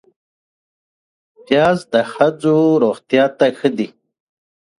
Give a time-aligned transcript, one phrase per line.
[1.45, 3.87] پیاز د ښځو روغتیا ته ښه دی